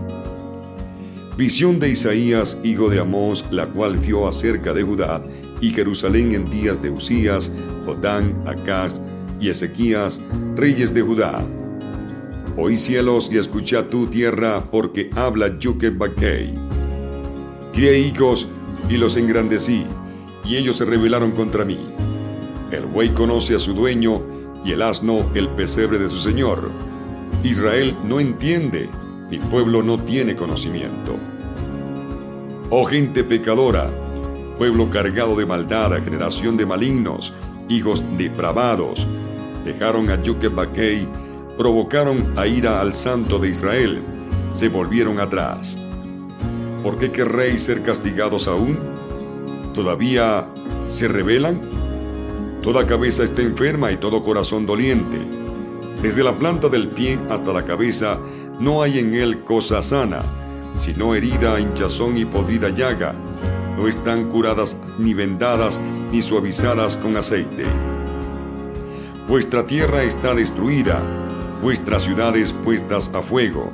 [1.37, 5.23] Visión de Isaías, hijo de Amós, la cual vio acerca de Judá
[5.61, 7.51] y Jerusalén en días de Usías,
[7.89, 9.01] Jotán, Acaz
[9.39, 10.21] y Ezequías,
[10.55, 11.43] reyes de Judá.
[12.55, 16.53] Oí cielos y escucha tu tierra, porque habla Yuke Bakei.
[17.73, 18.47] Crié hijos
[18.89, 19.85] y los engrandecí,
[20.45, 21.79] y ellos se rebelaron contra mí.
[22.71, 24.21] El buey conoce a su dueño,
[24.63, 26.69] y el asno el pesebre de su señor.
[27.43, 28.87] Israel no entiende,
[29.31, 31.15] mi pueblo no tiene conocimiento.
[32.69, 33.89] Oh gente pecadora,
[34.59, 37.33] pueblo cargado de maldad, generación de malignos,
[37.69, 39.07] hijos depravados,
[39.63, 41.07] dejaron a Yukebaquei,
[41.57, 44.01] provocaron a ira al santo de Israel,
[44.51, 45.77] se volvieron atrás.
[46.83, 48.79] ¿Por qué querréis ser castigados aún?
[49.73, 50.49] ¿Todavía
[50.87, 51.61] se rebelan?
[52.61, 55.19] Toda cabeza está enferma y todo corazón doliente.
[56.01, 58.19] Desde la planta del pie hasta la cabeza
[58.59, 60.23] no hay en él cosa sana,
[60.73, 63.15] sino herida, hinchazón y podrida llaga.
[63.79, 65.79] No están curadas ni vendadas
[66.11, 67.63] ni suavizadas con aceite.
[69.25, 71.01] Vuestra tierra está destruida,
[71.61, 73.71] vuestras ciudades puestas a fuego.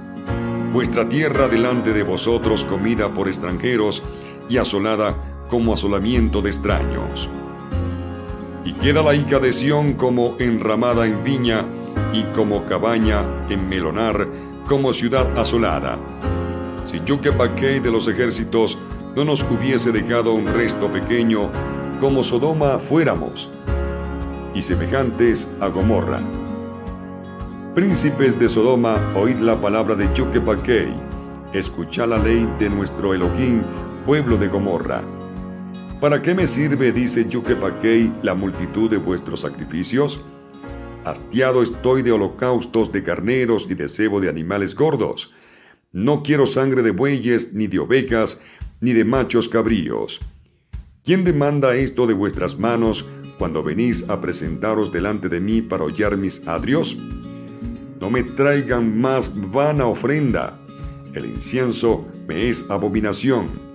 [0.72, 4.04] Vuestra tierra delante de vosotros comida por extranjeros
[4.48, 5.16] y asolada
[5.50, 7.28] como asolamiento de extraños.
[8.64, 11.66] Y queda la hija de Sión como enramada en viña
[12.14, 14.28] y como cabaña en melonar,
[14.68, 15.98] como ciudad asolada.
[16.84, 18.78] Si Yukepaquei de los ejércitos
[19.16, 21.50] no nos hubiese dejado un resto pequeño,
[22.02, 23.50] como Sodoma fuéramos,
[24.54, 26.20] y semejantes a Gomorra.
[27.74, 30.94] Príncipes de Sodoma, oíd la palabra de Yukepaquei,
[31.54, 33.64] escuchad la ley de nuestro Elohim,
[34.06, 35.02] pueblo de Gomorra.
[36.02, 40.20] ¿Para qué me sirve, dice Yukepaquei, la multitud de vuestros sacrificios?
[41.06, 45.34] Hastiado estoy de holocaustos de carneros y de cebo de animales gordos.
[45.96, 48.40] No quiero sangre de bueyes, ni de ovejas,
[48.82, 50.20] ni de machos cabríos.
[51.04, 53.06] ¿Quién demanda esto de vuestras manos
[53.40, 56.96] cuando venís a presentaros delante de mí para hollar mis adrios?
[58.00, 60.60] No me traigan más vana ofrenda.
[61.14, 63.66] El incienso me es abominación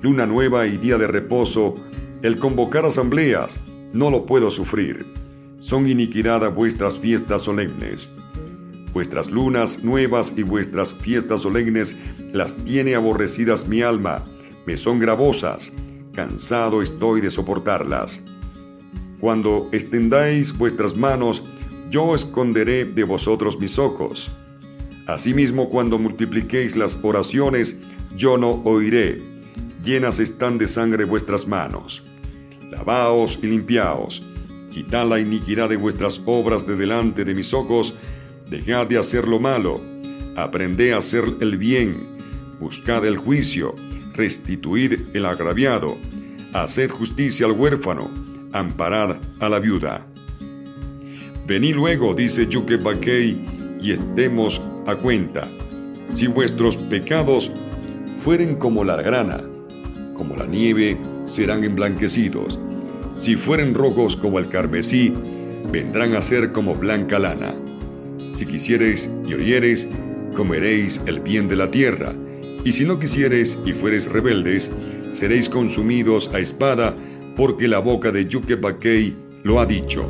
[0.00, 1.74] luna nueva y día de reposo,
[2.22, 3.60] el convocar asambleas,
[3.92, 5.06] no lo puedo sufrir.
[5.60, 8.14] Son iniquidad vuestras fiestas solemnes.
[8.98, 11.96] Vuestras lunas nuevas y vuestras fiestas solemnes
[12.32, 14.24] las tiene aborrecidas mi alma,
[14.66, 15.72] me son gravosas,
[16.12, 18.24] cansado estoy de soportarlas.
[19.20, 21.44] Cuando extendáis vuestras manos,
[21.90, 24.32] yo esconderé de vosotros mis ojos.
[25.06, 27.78] Asimismo, cuando multipliquéis las oraciones,
[28.16, 29.22] yo no oiré.
[29.80, 32.04] Llenas están de sangre vuestras manos.
[32.68, 34.26] Lavaos y limpiaos.
[34.72, 37.94] Quitad la iniquidad de vuestras obras de delante de mis ojos.
[38.48, 39.82] Dejad de hacer lo malo.
[40.34, 42.16] Aprended a hacer el bien.
[42.58, 43.74] Buscad el juicio.
[44.14, 45.98] Restituid el agraviado.
[46.54, 48.10] Haced justicia al huérfano.
[48.52, 50.06] Amparad a la viuda.
[51.46, 53.36] Venid luego, dice Yuke Bakei,
[53.80, 55.46] y estemos a cuenta.
[56.12, 57.50] Si vuestros pecados
[58.24, 59.42] fueren como la grana,
[60.14, 62.58] como la nieve, serán emblanquecidos.
[63.18, 65.12] Si fueren rojos como el carmesí,
[65.70, 67.54] vendrán a ser como blanca lana.
[68.38, 69.88] Si quisiereis y oyereis,
[70.36, 72.14] comeréis el bien de la tierra.
[72.64, 74.70] Y si no quisiereis y fuereis rebeldes,
[75.10, 76.94] seréis consumidos a espada,
[77.34, 80.08] porque la boca de Yuke Bakei lo ha dicho.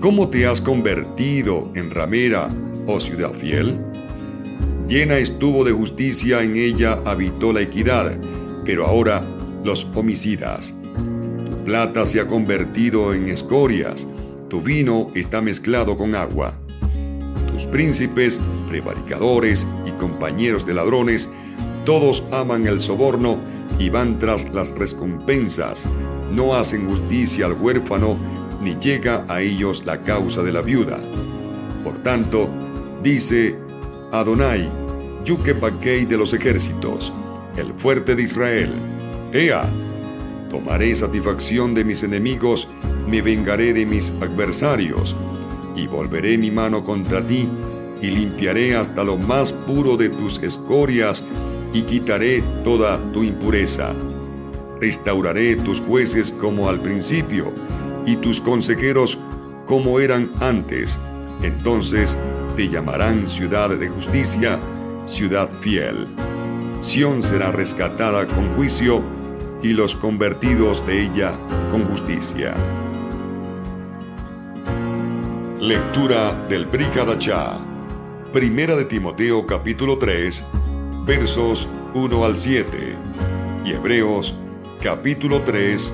[0.00, 2.48] ¿Cómo te has convertido en ramera,
[2.88, 3.78] oh ciudad fiel?
[4.88, 8.18] Llena estuvo de justicia, en ella habitó la equidad,
[8.64, 9.22] pero ahora
[9.62, 10.74] los homicidas.
[11.48, 14.04] Tu plata se ha convertido en escorias,
[14.48, 16.58] tu vino está mezclado con agua.
[17.70, 21.30] Príncipes, prevaricadores y compañeros de ladrones,
[21.84, 23.38] todos aman el soborno
[23.78, 25.86] y van tras las recompensas,
[26.32, 28.16] no hacen justicia al huérfano,
[28.60, 30.98] ni llega a ellos la causa de la viuda.
[31.82, 32.48] Por tanto,
[33.02, 33.56] dice
[34.12, 34.70] Adonai,
[35.24, 37.12] Yuke de los ejércitos,
[37.56, 38.70] el fuerte de Israel,
[39.32, 39.64] Ea,
[40.50, 42.68] tomaré satisfacción de mis enemigos,
[43.08, 45.16] me vengaré de mis adversarios,
[45.76, 47.48] y volveré mi mano contra ti,
[48.00, 51.24] y limpiaré hasta lo más puro de tus escorias,
[51.72, 53.94] y quitaré toda tu impureza.
[54.80, 57.52] Restauraré tus jueces como al principio,
[58.06, 59.18] y tus consejeros
[59.66, 61.00] como eran antes.
[61.42, 62.18] Entonces
[62.56, 64.58] te llamarán ciudad de justicia,
[65.06, 66.06] ciudad fiel.
[66.80, 69.02] Sión será rescatada con juicio
[69.62, 71.32] y los convertidos de ella
[71.70, 72.54] con justicia.
[75.64, 77.58] Lectura del Brihadachá.
[78.34, 80.44] Primera de Timoteo capítulo 3,
[81.06, 82.94] versos 1 al 7.
[83.64, 84.34] Y Hebreos
[84.82, 85.90] capítulo 3,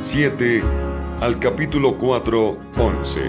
[0.00, 0.62] 7
[1.22, 3.20] al capítulo 4, 11.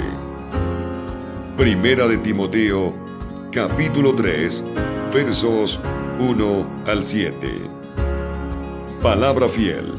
[1.55, 2.93] Primera de Timoteo,
[3.53, 4.61] capítulo 3,
[5.13, 5.79] versos
[6.19, 7.61] 1 al 7.
[9.01, 9.93] Palabra fiel.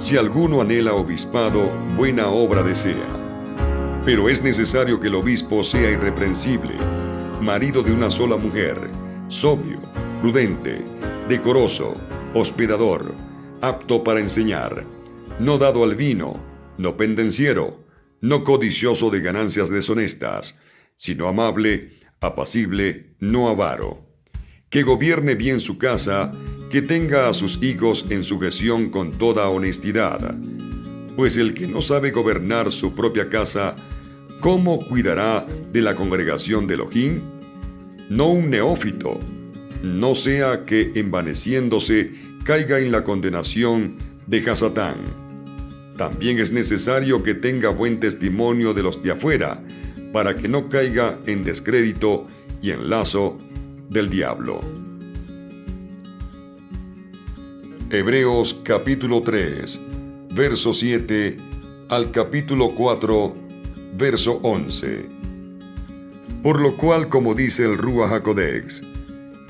[0.00, 3.21] Si alguno anhela obispado, buena obra desea.
[4.04, 6.74] Pero es necesario que el obispo sea irreprensible,
[7.40, 8.76] marido de una sola mujer,
[9.28, 9.80] sobrio,
[10.20, 10.82] prudente,
[11.28, 11.94] decoroso,
[12.34, 13.14] hospedador,
[13.60, 14.84] apto para enseñar,
[15.38, 16.34] no dado al vino,
[16.78, 17.84] no pendenciero,
[18.20, 20.60] no codicioso de ganancias deshonestas,
[20.96, 24.04] sino amable, apacible, no avaro.
[24.68, 26.32] Que gobierne bien su casa,
[26.72, 30.34] que tenga a sus hijos en sujeción con toda honestidad.
[31.16, 33.76] Pues el que no sabe gobernar su propia casa,
[34.40, 37.20] ¿cómo cuidará de la congregación de Elohim?
[38.08, 39.18] No un neófito,
[39.82, 42.12] no sea que envaneciéndose
[42.44, 43.96] caiga en la condenación
[44.26, 45.22] de Hasatán
[45.96, 49.62] también es necesario que tenga buen testimonio de los de afuera,
[50.12, 52.26] para que no caiga en descrédito
[52.60, 53.38] y en lazo
[53.88, 54.60] del diablo.
[57.90, 59.80] Hebreos capítulo 3,
[60.34, 61.36] verso 7
[61.90, 63.34] al capítulo 4,
[63.98, 65.06] verso 11.
[66.42, 68.82] Por lo cual, como dice el Rúa Hakodex,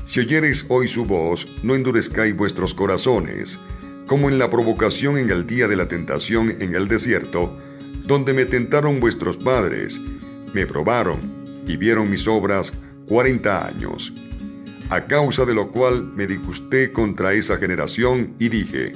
[0.04, 3.60] si oyereis hoy su voz, no endurezcáis vuestros corazones,
[4.06, 7.56] como en la provocación en el día de la tentación en el desierto,
[8.04, 10.00] donde me tentaron vuestros padres,
[10.52, 11.20] me probaron
[11.64, 12.72] y vieron mis obras
[13.06, 14.12] cuarenta años,
[14.90, 18.92] a causa de lo cual me disgusté contra esa generación y dije,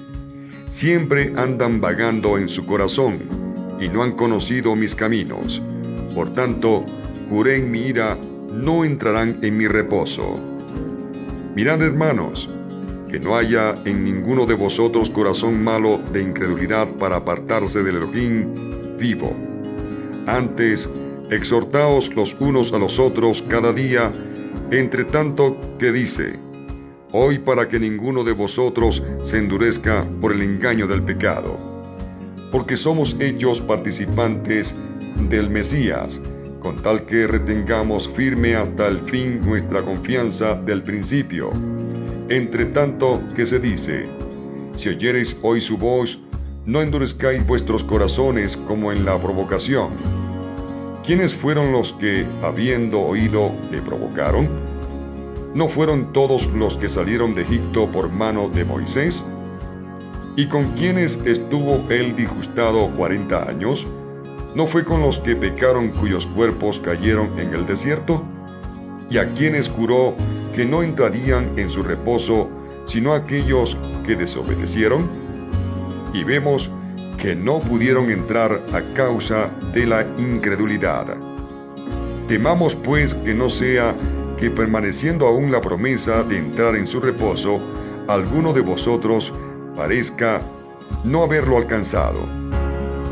[0.68, 3.20] siempre andan vagando en su corazón
[3.80, 5.62] y no han conocido mis caminos.
[6.14, 6.84] Por tanto,
[7.28, 8.16] juré en mi ira,
[8.52, 10.40] no entrarán en mi reposo.
[11.54, 12.48] Mirad hermanos,
[13.10, 18.96] que no haya en ninguno de vosotros corazón malo de incredulidad para apartarse del Elohim
[18.98, 19.34] vivo.
[20.26, 20.90] Antes,
[21.30, 24.12] exhortaos los unos a los otros cada día,
[24.70, 26.38] entre tanto que dice,
[27.16, 31.58] hoy para que ninguno de vosotros se endurezca por el engaño del pecado,
[32.52, 34.74] porque somos hechos participantes
[35.28, 36.20] del Mesías,
[36.60, 41.52] con tal que retengamos firme hasta el fin nuestra confianza del principio
[42.28, 44.06] entre tanto que se dice,
[44.74, 46.18] si oyereis hoy su voz,
[46.64, 49.90] no endurezcáis vuestros corazones como en la provocación.
[51.04, 54.48] ¿Quiénes fueron los que, habiendo oído, le provocaron?
[55.56, 59.24] ¿No fueron todos los que salieron de Egipto por mano de Moisés?
[60.36, 63.86] ¿Y con quiénes estuvo él disgustado cuarenta años?
[64.54, 68.22] ¿No fue con los que pecaron cuyos cuerpos cayeron en el desierto?
[69.08, 70.14] ¿Y a quienes juró
[70.54, 72.50] que no entrarían en su reposo
[72.84, 75.08] sino aquellos que desobedecieron?
[76.12, 76.70] Y vemos
[77.16, 81.16] que no pudieron entrar a causa de la incredulidad.
[82.28, 83.96] Temamos pues que no sea
[84.38, 87.60] que permaneciendo aún la promesa de entrar en su reposo,
[88.08, 89.32] alguno de vosotros
[89.74, 90.40] parezca
[91.04, 92.46] no haberlo alcanzado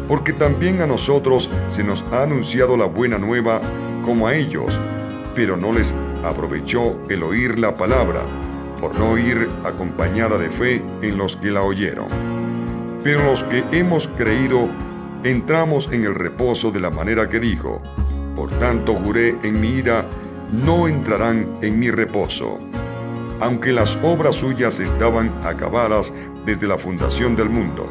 [0.08, 3.60] porque también a nosotros se nos ha anunciado la buena nueva
[4.04, 4.78] como a ellos,
[5.34, 8.22] pero no les aprovechó el oír la palabra,
[8.80, 12.08] por no ir acompañada de fe en los que la oyeron.
[13.02, 14.68] Pero los que hemos creído,
[15.22, 17.80] entramos en el reposo de la manera que dijo,
[18.36, 20.04] por tanto juré en mi ira,
[20.62, 22.58] no entrarán en mi reposo.
[23.40, 26.12] Aunque las obras suyas estaban acabadas
[26.44, 27.88] desde la fundación del mundo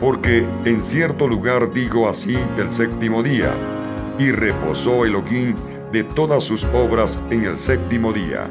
[0.00, 3.54] porque en cierto lugar digo así del séptimo día,
[4.18, 5.54] y reposó Elohim
[5.92, 8.48] de todas sus obras en el séptimo día.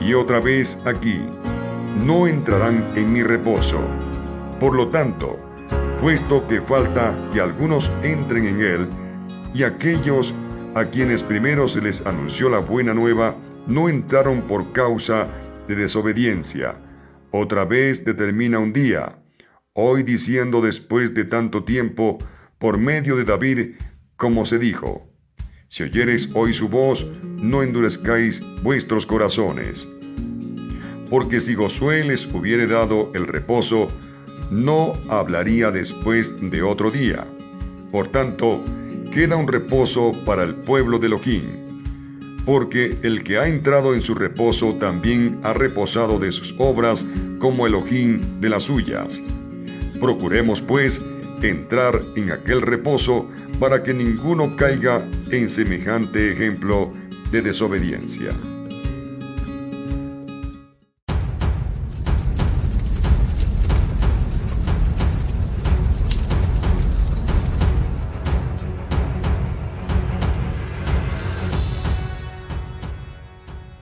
[0.00, 1.20] Y otra vez aquí,
[2.04, 3.78] no entrarán en mi reposo.
[4.60, 5.38] Por lo tanto,
[6.00, 8.88] puesto que falta que algunos entren en él,
[9.54, 10.34] y aquellos
[10.76, 13.34] a quienes primero se les anunció la buena nueva,
[13.66, 15.26] no entraron por causa
[15.66, 16.76] de desobediencia.
[17.30, 19.18] Otra vez determina un día,
[19.72, 22.18] hoy diciendo después de tanto tiempo,
[22.58, 23.76] por medio de David,
[24.18, 25.08] como se dijo,
[25.68, 29.88] si oyereis hoy su voz, no endurezcáis vuestros corazones.
[31.08, 33.90] Porque si Josué les hubiere dado el reposo,
[34.50, 37.26] no hablaría después de otro día.
[37.90, 38.62] Por tanto,
[39.12, 41.42] queda un reposo para el pueblo de Elohim.
[42.44, 47.04] Porque el que ha entrado en su reposo también ha reposado de sus obras
[47.38, 49.20] como Elohim de las suyas.
[50.00, 51.00] Procuremos, pues,
[51.42, 53.28] entrar en aquel reposo
[53.58, 56.92] para que ninguno caiga en semejante ejemplo
[57.30, 58.32] de desobediencia.